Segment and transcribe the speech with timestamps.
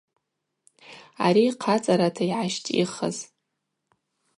[1.25, 3.17] Ари хъацӏарата йгӏащтӏихыз.